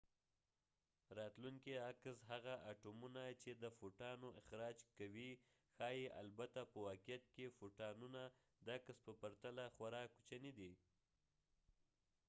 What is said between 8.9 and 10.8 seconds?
په پرتله خورا کوچني دي